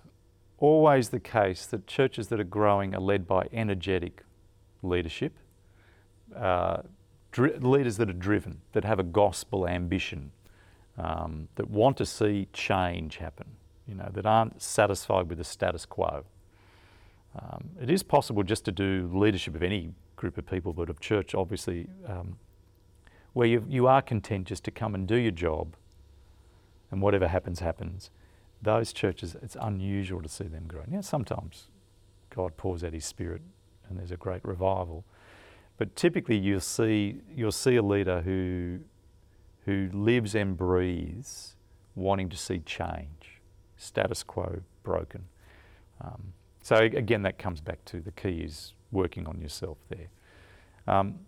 [0.59, 4.23] always the case that churches that are growing are led by energetic
[4.83, 5.33] leadership,
[6.37, 6.83] uh,
[7.37, 10.33] leaders that are driven, that have a gospel ambition,
[10.97, 13.47] um, that want to see change happen,
[13.87, 16.25] you know, that aren't satisfied with the status quo.
[17.39, 21.01] Um, it is possible just to do leadership of any group of people, but of
[21.01, 22.39] church, obviously, um,
[23.33, 25.77] where you, you are content just to come and do your job,
[26.91, 28.11] and whatever happens, happens.
[28.61, 30.83] Those churches, it's unusual to see them grow.
[30.89, 31.69] Now, sometimes
[32.31, 33.43] God pours out His Spirit
[33.89, 35.05] and there's a great revival.
[35.77, 38.81] But typically, you'll see, you'll see a leader who,
[39.65, 41.55] who lives and breathes
[41.95, 43.41] wanting to see change,
[43.77, 45.25] status quo broken.
[46.01, 50.09] Um, so, again, that comes back to the key is working on yourself there.
[50.87, 51.21] Um,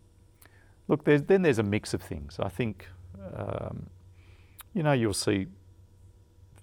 [0.88, 2.38] look, there's, then there's a mix of things.
[2.40, 2.88] I think,
[3.34, 3.86] um,
[4.74, 5.46] you know, you'll see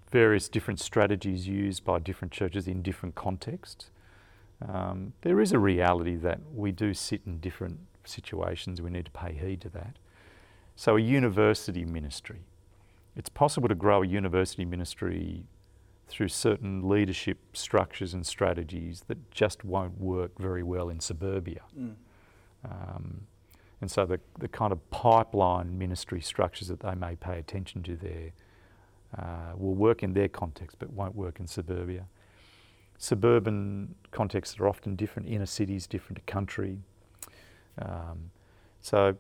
[0.10, 3.92] various different strategies used by different churches in different contexts.
[4.68, 9.12] Um, there is a reality that we do sit in different situations, we need to
[9.12, 9.98] pay heed to that.
[10.76, 12.42] So, a university ministry.
[13.16, 15.44] It's possible to grow a university ministry
[16.08, 21.62] through certain leadership structures and strategies that just won't work very well in suburbia.
[21.78, 21.96] Mm.
[22.64, 23.22] Um,
[23.82, 27.96] and so, the, the kind of pipeline ministry structures that they may pay attention to
[27.96, 28.32] there
[29.18, 32.06] uh, will work in their context but won't work in suburbia.
[32.98, 36.80] Suburban contexts that are often different, inner cities different to country.
[37.80, 38.32] Um,
[38.82, 39.16] so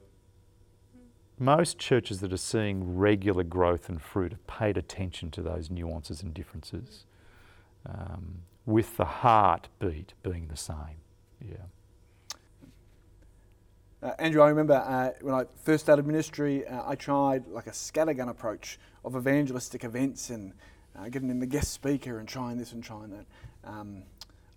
[1.39, 6.23] most churches that are seeing regular growth and fruit have paid attention to those nuances
[6.23, 7.05] and differences,
[7.85, 11.01] um, with the heartbeat being the same.
[11.41, 11.57] Yeah.
[14.01, 17.71] Uh, Andrew, I remember uh, when I first started ministry, uh, I tried like a
[17.71, 20.53] scattergun approach of evangelistic events and
[20.95, 23.25] uh, getting in the guest speaker and trying this and trying that.
[23.67, 24.03] Um,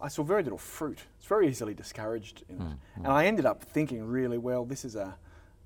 [0.00, 0.98] I saw very little fruit.
[1.18, 2.76] It's very easily discouraged, mm, mm.
[2.96, 4.64] and I ended up thinking really well.
[4.64, 5.16] This is a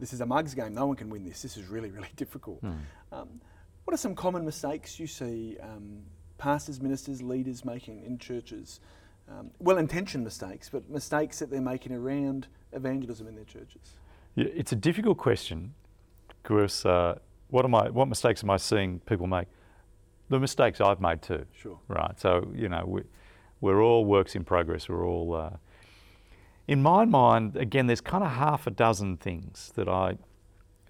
[0.01, 0.75] this is a mugs game.
[0.75, 1.43] No one can win this.
[1.43, 2.63] This is really really difficult.
[2.63, 2.79] Mm.
[3.13, 3.41] Um,
[3.85, 6.03] what are some common mistakes you see um,
[6.39, 8.81] pastors, ministers, leaders making in churches?
[9.27, 13.95] Um, well-intentioned mistakes, but mistakes that they're making around evangelism in their churches.
[14.35, 15.73] Yeah, it's a difficult question
[16.43, 17.89] because uh, what am I?
[17.89, 19.47] What mistakes am I seeing people make?
[20.29, 21.47] The mistakes I've made too.
[21.53, 21.79] Sure.
[21.89, 22.19] Right.
[22.19, 23.03] So you know we
[23.65, 24.91] we're all works in progress.
[24.91, 25.57] We're all, uh,
[26.69, 30.19] in my mind, again, there's kind of half a dozen things that I,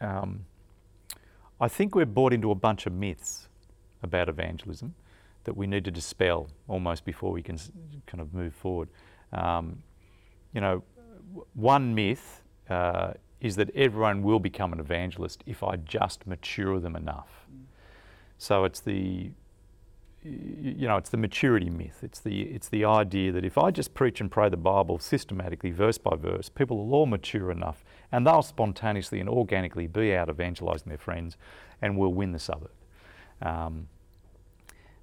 [0.00, 0.46] um,
[1.60, 3.48] I think we're bought into a bunch of myths
[4.02, 4.96] about evangelism
[5.44, 7.58] that we need to dispel almost before we can
[8.06, 8.88] kind of move forward.
[9.32, 9.84] Um,
[10.52, 10.82] you know,
[11.54, 16.96] one myth uh, is that everyone will become an evangelist if I just mature them
[16.96, 17.46] enough.
[18.36, 19.30] So it's the
[20.24, 21.98] you know, it's the maturity myth.
[22.02, 25.70] It's the, it's the idea that if I just preach and pray the Bible systematically,
[25.70, 30.30] verse by verse, people will all mature enough and they'll spontaneously and organically be out
[30.30, 31.36] evangelising their friends
[31.82, 32.70] and we'll win the suburb.
[33.42, 33.88] Um,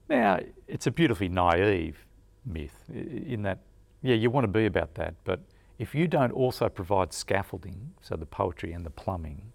[0.10, 2.06] now, it's a beautifully naive
[2.46, 3.60] myth in that,
[4.02, 5.42] yeah, you want to be about that, but
[5.78, 9.54] if you don't also provide scaffolding, so the poetry and the plumbing,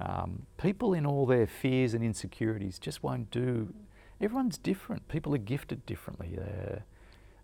[0.00, 3.72] um, people in all their fears and insecurities just won't do.
[4.22, 5.08] Everyone's different.
[5.08, 6.38] People are gifted differently.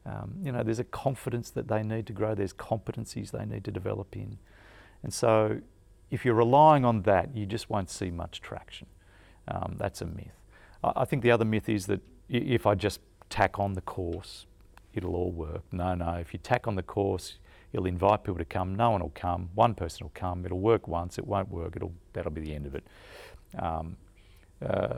[0.07, 2.35] Um, you know, there's a confidence that they need to grow.
[2.35, 4.39] There's competencies they need to develop in,
[5.03, 5.61] and so
[6.11, 8.87] if you're relying on that, you just won't see much traction.
[9.49, 10.39] Um, that's a myth.
[10.83, 14.47] I, I think the other myth is that if I just tack on the course,
[14.95, 15.63] it'll all work.
[15.73, 16.15] No, no.
[16.15, 17.39] If you tack on the course,
[17.73, 18.75] you'll invite people to come.
[18.75, 19.51] No one will come.
[19.55, 20.45] One person will come.
[20.45, 21.19] It'll work once.
[21.19, 21.77] It won't work.
[21.77, 22.87] It'll that'll be the end of it.
[23.59, 23.97] Um,
[24.65, 24.89] uh,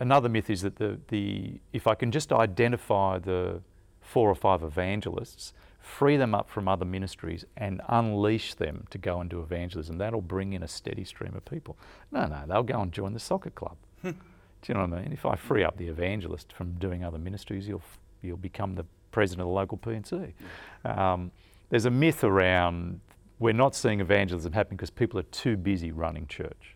[0.00, 3.60] another myth is that the the if I can just identify the
[4.00, 9.20] four or five evangelists, free them up from other ministries, and unleash them to go
[9.20, 11.76] and do evangelism, that'll bring in a steady stream of people.
[12.12, 13.76] No, no, they'll go and join the soccer club.
[14.02, 14.14] do
[14.66, 15.12] you know what I mean?
[15.12, 17.82] If I free up the evangelist from doing other ministries, you'll
[18.22, 20.34] you'll become the president of the local P&C.
[20.84, 21.30] Um,
[21.70, 23.00] there's a myth around
[23.38, 26.75] we're not seeing evangelism happen because people are too busy running church.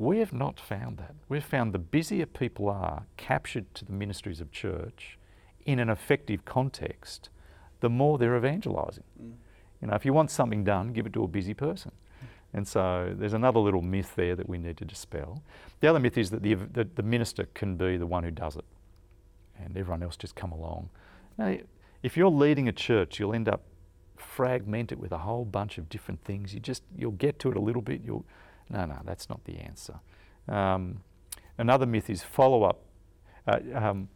[0.00, 1.14] We have not found that.
[1.28, 5.18] We've found the busier people are captured to the ministries of church
[5.66, 7.28] in an effective context,
[7.80, 9.04] the more they're evangelizing.
[9.22, 9.32] Mm.
[9.82, 11.92] You know, if you want something done, give it to a busy person.
[12.54, 15.42] And so there's another little myth there that we need to dispel.
[15.80, 18.56] The other myth is that the, the, the minister can be the one who does
[18.56, 18.64] it
[19.62, 20.88] and everyone else just come along.
[21.36, 21.58] Now,
[22.02, 23.64] if you're leading a church, you'll end up
[24.16, 26.54] fragment it with a whole bunch of different things.
[26.54, 28.00] You just you'll get to it a little bit.
[28.02, 28.24] You'll
[28.70, 30.00] no, no, that's not the answer.
[30.48, 31.00] Um,
[31.58, 32.82] another myth is follow up.
[33.46, 34.08] Uh, um,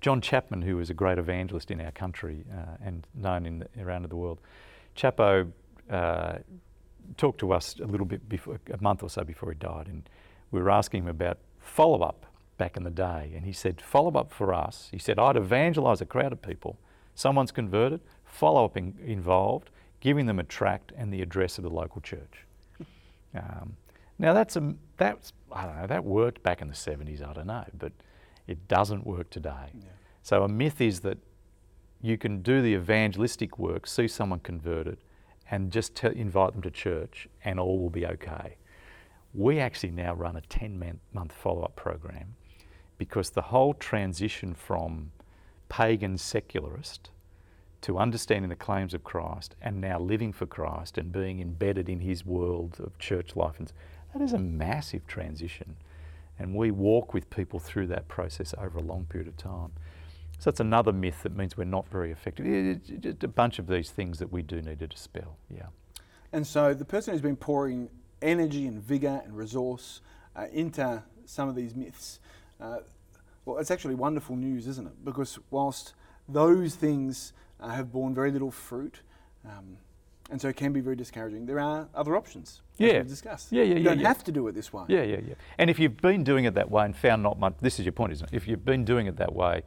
[0.00, 3.68] John Chapman, who was a great evangelist in our country uh, and known in the,
[3.82, 4.40] around the world,
[4.96, 5.50] Chapo
[5.90, 6.38] uh,
[7.16, 10.08] talked to us a little bit before, a month or so before he died, and
[10.50, 13.32] we were asking him about follow up back in the day.
[13.34, 14.88] And he said, follow up for us.
[14.90, 16.78] He said, I'd evangelize a crowd of people.
[17.14, 19.70] Someone's converted, follow up in, involved,
[20.00, 22.46] giving them a tract and the address of the local church.
[23.36, 23.76] Um,
[24.18, 27.26] now that's a that's I don't know that worked back in the 70s.
[27.26, 27.92] I don't know, but
[28.46, 29.70] it doesn't work today.
[29.74, 29.88] Yeah.
[30.22, 31.18] So a myth is that
[32.02, 34.98] you can do the evangelistic work, see someone converted,
[35.50, 38.56] and just te- invite them to church, and all will be okay.
[39.34, 42.34] We actually now run a 10 month follow up program
[42.98, 45.12] because the whole transition from
[45.68, 47.10] pagan secularist
[47.86, 52.00] to understanding the claims of Christ and now living for Christ and being embedded in
[52.00, 53.60] his world of church life.
[53.60, 53.72] And
[54.12, 55.76] that is a massive transition.
[56.36, 59.70] And we walk with people through that process over a long period of time.
[60.40, 62.44] So that's another myth that means we're not very effective.
[62.44, 65.36] It's just a bunch of these things that we do need to dispel.
[65.48, 65.66] Yeah.
[66.32, 67.88] And so the person who's been pouring
[68.20, 70.00] energy and vigour and resource
[70.34, 72.18] uh, into some of these myths,
[72.60, 72.78] uh,
[73.44, 75.04] well, it's actually wonderful news, isn't it?
[75.04, 75.94] Because whilst
[76.28, 77.32] those things
[77.66, 79.00] uh, have borne very little fruit.
[79.44, 79.76] Um,
[80.30, 81.46] and so it can be very discouraging.
[81.46, 82.62] There are other options.
[82.78, 82.94] Yeah.
[82.94, 83.52] We've discussed.
[83.52, 83.90] Yeah, yeah, you yeah.
[83.90, 84.08] don't yeah.
[84.08, 84.84] have to do it this way.
[84.88, 85.34] Yeah, yeah, yeah.
[85.58, 87.92] And if you've been doing it that way and found not much, this is your
[87.92, 88.36] point, isn't it?
[88.36, 89.62] If you've been doing it that way,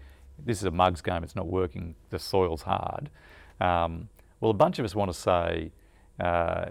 [0.45, 3.09] this is a mugs game, it's not working, the soil's hard.
[3.61, 4.09] Um,
[4.41, 5.71] well, a bunch of us want to say,
[6.19, 6.67] uh,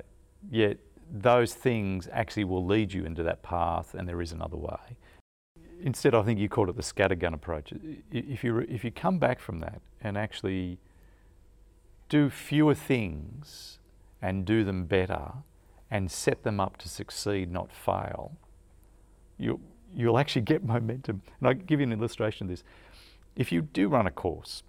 [0.51, 0.75] yeah,
[1.11, 4.97] those things actually will lead you into that path and there is another way.
[5.81, 7.73] Instead, I think you called it the scattergun approach.
[8.11, 10.79] If you, if you come back from that and actually
[12.09, 13.79] do fewer things
[14.21, 15.33] and do them better
[15.91, 18.33] and set them up to succeed, not fail,
[19.39, 19.61] you,
[19.95, 21.23] you'll actually get momentum.
[21.41, 22.65] And I'll give you an illustration of this.
[23.37, 24.63] If you do run a course,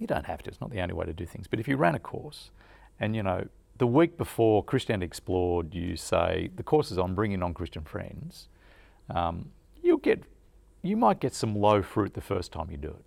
[0.00, 1.76] you don't have to, it's not the only way to do things, but if you
[1.76, 2.50] ran a course
[2.98, 3.46] and, you know,
[3.78, 8.48] the week before Christianity Explored, you say, the course is on bringing non Christian friends,
[9.10, 9.50] um,
[9.82, 10.22] you'll get,
[10.82, 13.04] you might get some low fruit the first time you do it,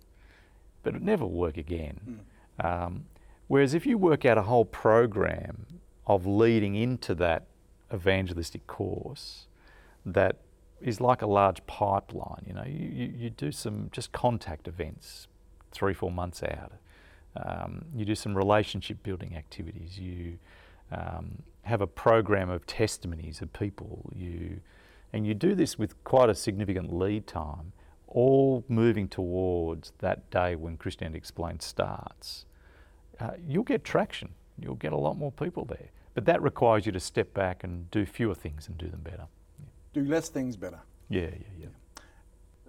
[0.82, 2.22] but it never work again.
[2.60, 2.86] Mm.
[2.86, 3.04] Um,
[3.48, 5.66] Whereas if you work out a whole program
[6.06, 7.46] of leading into that
[7.92, 9.46] evangelistic course
[10.04, 10.38] that
[10.80, 15.28] is like a large pipeline, you know, you, you, you do some just contact events
[15.70, 16.72] three, four months out.
[17.36, 19.98] Um, you do some relationship building activities.
[19.98, 20.38] You
[20.90, 24.10] um, have a program of testimonies of people.
[24.14, 24.60] You,
[25.12, 27.72] and you do this with quite a significant lead time,
[28.08, 32.46] all moving towards that day when Christianity Explained starts
[33.20, 34.30] uh, you'll get traction.
[34.58, 35.90] You'll get a lot more people there.
[36.14, 39.26] But that requires you to step back and do fewer things and do them better.
[39.58, 39.66] Yeah.
[39.92, 40.80] Do less things better.
[41.08, 41.28] Yeah, yeah,
[41.60, 41.66] yeah.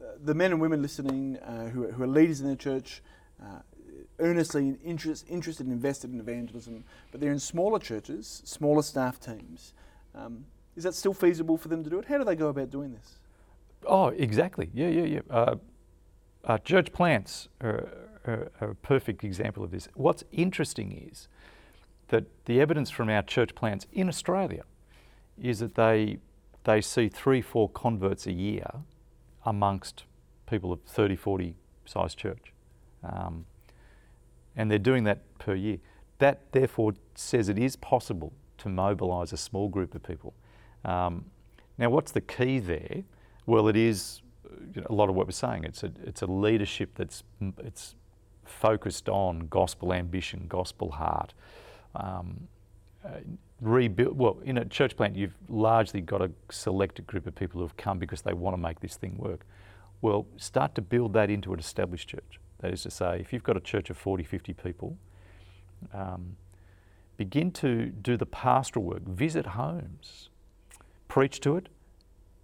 [0.02, 3.02] Uh, the men and women listening uh, who, are, who, are leaders in the church,
[3.42, 3.60] uh,
[4.20, 9.74] earnestly interest, interested and invested in evangelism, but they're in smaller churches, smaller staff teams.
[10.14, 10.46] Um,
[10.76, 12.06] is that still feasible for them to do it?
[12.06, 13.20] How do they go about doing this?
[13.86, 14.70] Oh, exactly.
[14.74, 15.20] Yeah, yeah, yeah.
[15.30, 15.56] Uh,
[16.44, 17.90] uh, church plants are,
[18.28, 19.88] a, a perfect example of this.
[19.96, 21.28] What's interesting is
[22.10, 24.64] that the evidence from our church plants in Australia
[25.42, 26.20] is that they
[26.64, 28.68] they see three, four converts a year
[29.46, 30.04] amongst
[30.50, 31.56] people of 30, 40
[31.86, 32.52] size church.
[33.04, 33.46] Um,
[34.56, 35.78] and they're doing that per year.
[36.20, 40.34] That therefore says it is possible to mobilise a small group of people.
[40.84, 41.26] Um,
[41.78, 43.04] now, what's the key there?
[43.46, 44.22] Well, it is
[44.76, 45.64] you know, a lot of what we're saying.
[45.64, 47.24] It's a, it's a leadership that's
[47.60, 47.96] it's
[48.48, 51.34] focused on gospel ambition, gospel heart.
[51.96, 52.48] Um,
[53.06, 53.20] uh,
[53.62, 54.18] rebuild.
[54.18, 57.78] Well, in a church plant, you've largely got a selected group of people who have
[57.78, 59.46] come because they want to make this thing work.
[60.02, 62.40] Well, start to build that into an established church.
[62.60, 64.98] That is to say, if you've got a church of 40, 50 people,
[65.94, 66.36] um,
[67.18, 70.30] begin to do the pastoral work, visit homes,
[71.08, 71.70] preach to it,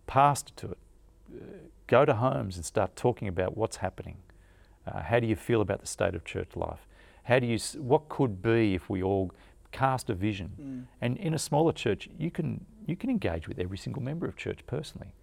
[0.07, 0.77] pastor to it,
[1.35, 1.45] uh,
[1.87, 4.17] go to homes and start talking about what's happening.
[4.87, 6.87] Uh, how do you feel about the state of church life?
[7.23, 9.31] How do you, what could be if we all
[9.71, 10.51] cast a vision?
[10.61, 10.83] Mm.
[11.01, 14.35] And in a smaller church, you can, you can engage with every single member of
[14.35, 15.13] church personally.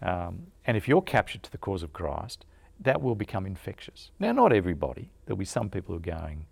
[0.00, 2.44] Um, and if you're captured to the cause of Christ,
[2.80, 4.10] that will become infectious.
[4.18, 5.10] Now, not everybody.
[5.26, 6.46] There'll be some people who are going,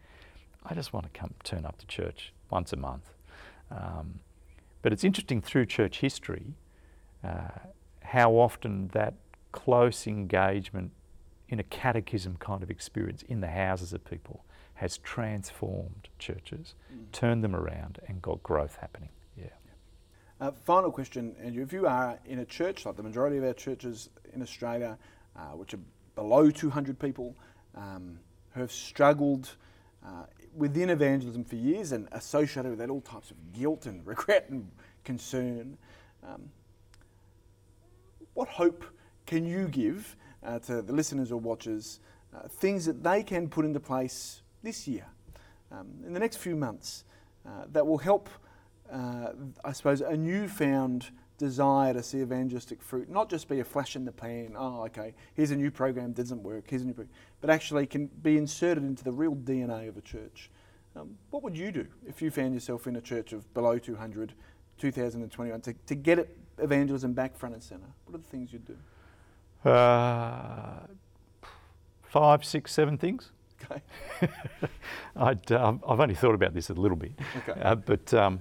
[0.64, 3.10] I just want to come turn up to church once a month.
[3.70, 4.20] Um,
[4.82, 6.54] but it's interesting through church history
[7.24, 7.48] uh,
[8.02, 9.14] how often that
[9.52, 10.92] close engagement
[11.50, 14.44] in a catechism kind of experience in the houses of people
[14.74, 17.10] has transformed churches, mm.
[17.12, 19.10] turned them around, and got growth happening.
[19.36, 19.46] Yeah.
[20.40, 21.62] Uh, final question, Andrew.
[21.62, 24.96] If you are in a church, like the majority of our churches in Australia,
[25.36, 25.80] uh, which are
[26.14, 27.36] below 200 people,
[27.74, 28.18] um,
[28.54, 29.54] who have struggled
[30.06, 30.24] uh,
[30.56, 34.70] within evangelism for years and associated with that all types of guilt and regret and
[35.04, 35.76] concern,
[36.26, 36.48] um,
[38.34, 38.84] what hope
[39.26, 42.00] can you give uh, to the listeners or watchers
[42.34, 45.06] uh, things that they can put into place this year,
[45.72, 47.04] um, in the next few months,
[47.46, 48.28] uh, that will help,
[48.92, 49.30] uh,
[49.64, 54.04] I suppose, a newfound desire to see evangelistic fruit not just be a flash in
[54.04, 57.48] the pan, oh, okay, here's a new program, doesn't work, here's a new program, but
[57.48, 60.50] actually can be inserted into the real DNA of a church.
[60.94, 64.34] Um, what would you do if you found yourself in a church of below 200,
[64.78, 67.86] 2021, to, to get it, evangelism back front and centre?
[68.04, 68.76] What are the things you'd do?
[69.64, 70.80] Uh,
[72.02, 73.30] five, six, seven things.
[73.62, 73.82] Okay.
[75.16, 77.12] I'd, um, I've only thought about this a little bit.
[77.38, 77.60] Okay.
[77.60, 78.40] Uh, but um,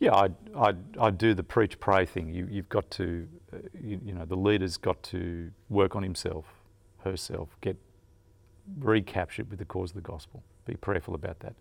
[0.00, 2.32] yeah, I'd, I'd, I'd, do the preach pray thing.
[2.32, 6.46] You, have got to, uh, you, you, know, the leader's got to work on himself,
[7.04, 7.76] herself, get
[8.78, 10.42] recaptured with the cause of the gospel.
[10.64, 11.54] Be prayerful about that.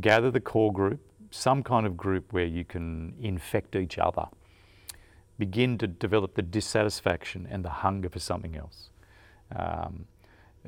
[0.00, 1.00] Gather the core group,
[1.30, 4.26] some kind of group where you can infect each other.
[5.38, 8.90] Begin to develop the dissatisfaction and the hunger for something else.
[9.54, 10.06] Um,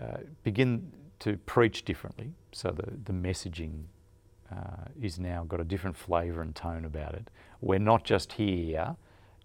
[0.00, 2.32] uh, begin to preach differently.
[2.52, 3.82] So the, the messaging
[4.50, 7.28] uh, is now got a different flavour and tone about it.
[7.60, 8.96] We're not just here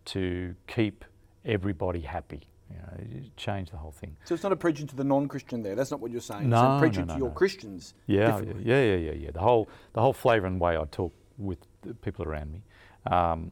[0.06, 1.06] to keep
[1.44, 2.42] everybody happy.
[2.70, 4.18] You know, change the whole thing.
[4.24, 5.76] So it's not a preaching to the non-Christian there.
[5.76, 6.50] That's not what you're saying.
[6.50, 7.94] No, it's preaching no, no, to your Christians.
[8.08, 9.32] Yeah, yeah, yeah, yeah, yeah.
[9.32, 12.62] The whole the whole flavour and way I talk with the people around me.
[13.06, 13.52] Um,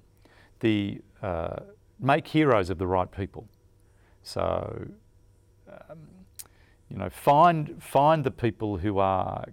[0.62, 1.62] the uh,
[2.00, 3.48] make heroes of the right people.
[4.22, 4.88] So
[5.68, 5.98] um,
[6.90, 9.46] you know, find, find the people who are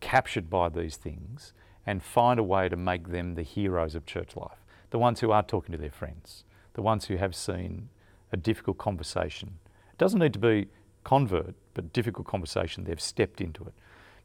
[0.00, 1.52] captured by these things
[1.84, 4.64] and find a way to make them the heroes of church life.
[4.90, 7.90] The ones who are talking to their friends, the ones who have seen
[8.32, 9.58] a difficult conversation.
[9.92, 10.68] It doesn't need to be
[11.04, 13.74] convert, but difficult conversation, they've stepped into it.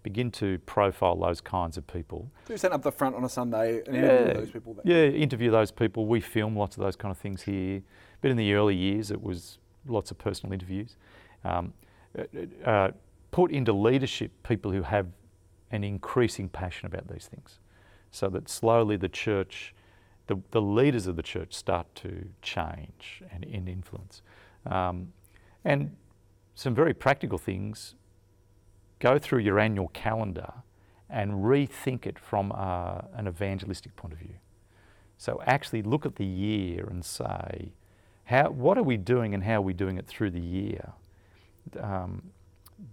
[0.04, 2.32] Begin to profile those kinds of people.
[2.46, 4.74] Do you stand up the front on a Sunday and yeah, interview those people?
[4.74, 5.10] There?
[5.10, 6.08] Yeah, interview those people.
[6.08, 7.84] We film lots of those kind of things here.
[8.22, 10.98] But in the early years, it was lots of personal interviews.
[11.44, 11.74] Um,
[12.66, 12.92] uh,
[13.32, 15.08] put into leadership people who have
[15.72, 17.60] an increasing passion about these things,
[18.12, 19.74] so that slowly the church,
[20.28, 24.22] the, the leaders of the church start to change and, and influence.
[24.66, 25.14] Um,
[25.64, 25.96] and
[26.56, 27.96] some very practical things
[29.02, 30.54] go through your annual calendar
[31.10, 34.36] and rethink it from uh, an evangelistic point of view.
[35.18, 37.74] So actually look at the year and say,
[38.24, 40.94] how, what are we doing and how are we doing it through the year?
[41.80, 42.32] um,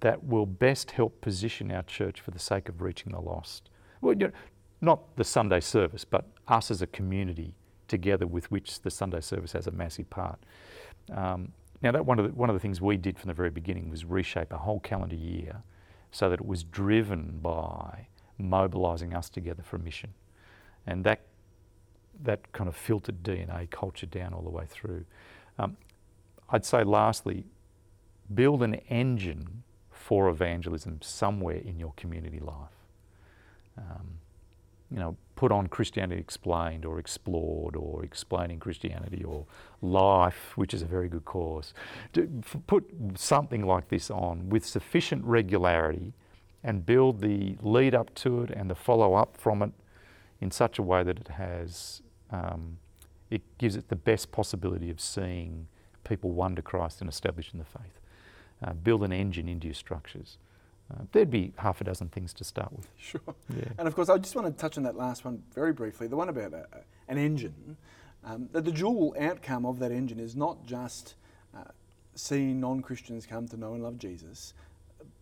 [0.00, 3.70] that will best help position our church for the sake of reaching the lost.
[4.00, 4.32] Well, you know,
[4.80, 7.54] not the Sunday service, but us as a community
[7.88, 10.38] together with which the Sunday service has a massive part.
[11.12, 13.50] Um, now, that one of, the, one of the things we did from the very
[13.50, 15.62] beginning was reshape a whole calendar year
[16.10, 20.14] so that it was driven by mobilising us together for a mission.
[20.86, 21.20] And that,
[22.22, 25.04] that kind of filtered DNA culture down all the way through.
[25.58, 25.76] Um,
[26.50, 27.44] I'd say, lastly,
[28.32, 32.54] build an engine for evangelism somewhere in your community life.
[33.76, 34.18] Um,
[34.90, 39.46] you know, put on Christianity Explained or Explored or Explaining Christianity or
[39.80, 41.72] Life, which is a very good course.
[42.14, 42.26] To
[42.66, 42.84] put
[43.14, 46.12] something like this on with sufficient regularity
[46.64, 49.70] and build the lead up to it and the follow up from it
[50.40, 52.78] in such a way that it has, um,
[53.30, 55.68] it gives it the best possibility of seeing
[56.02, 58.00] people won to Christ and established in the faith.
[58.60, 60.36] Uh, build an engine into your structures.
[60.90, 62.88] Uh, there'd be half a dozen things to start with.
[62.98, 63.20] Sure.
[63.54, 63.64] Yeah.
[63.78, 66.16] And of course, I just want to touch on that last one very briefly the
[66.16, 66.66] one about a,
[67.08, 67.76] an engine.
[68.24, 71.14] Um, that the dual outcome of that engine is not just
[71.56, 71.62] uh,
[72.14, 74.54] seeing non Christians come to know and love Jesus,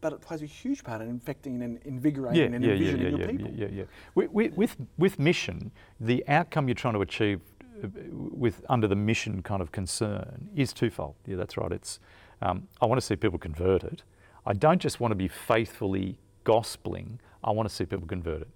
[0.01, 3.51] but it plays a huge part in infecting and invigorating and envisioning your yeah, people.
[3.51, 3.85] Yeah, yeah, yeah.
[4.15, 7.41] With, with, with, with mission, the outcome you're trying to achieve
[7.83, 11.15] uh, with under the mission kind of concern is twofold.
[11.27, 11.73] Yeah, that's right.
[11.73, 12.01] It's
[12.43, 14.03] um, I want to see people converted.
[14.47, 17.19] I don't just want to be faithfully gospeling.
[17.43, 18.49] I want to see people converted.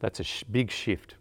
[0.00, 1.14] That's a sh- big shift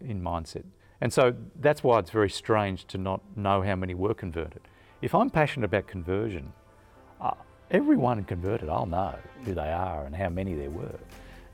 [0.00, 0.64] in mindset.
[1.00, 4.62] And so that's why it's very strange to not know how many were converted.
[5.00, 6.52] If I'm passionate about conversion,
[7.20, 7.34] uh,
[7.70, 10.98] everyone converted, I'll know who they are and how many there were.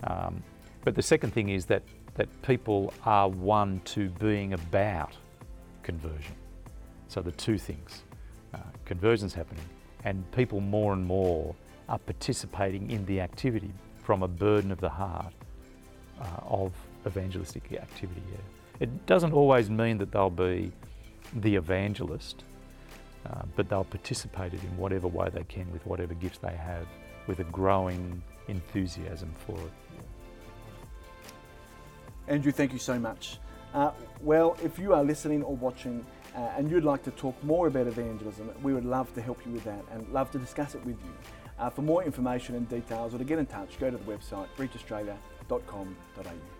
[0.04, 0.42] Um,
[0.82, 1.82] but the second thing is that,
[2.14, 5.12] that people are won to being about
[5.82, 6.34] conversion.
[7.08, 8.02] So the two things
[8.54, 9.64] uh, conversion's happening,
[10.04, 11.54] and people more and more
[11.88, 13.72] are participating in the activity
[14.02, 15.32] from a burden of the heart
[16.20, 16.72] uh, of
[17.06, 18.22] evangelistic activity.
[18.30, 18.38] Yeah.
[18.80, 20.72] It doesn't always mean that they'll be
[21.34, 22.44] the evangelist,
[23.26, 26.86] uh, but they'll participate in whatever way they can with whatever gifts they have,
[27.26, 29.72] with a growing enthusiasm for it.
[32.26, 33.38] Andrew, thank you so much.
[33.74, 36.04] Uh, well, if you are listening or watching
[36.36, 39.52] uh, and you'd like to talk more about evangelism, we would love to help you
[39.52, 41.12] with that and love to discuss it with you.
[41.58, 44.48] Uh, for more information and details or to get in touch, go to the website
[44.58, 46.53] reachaustralia.com.au.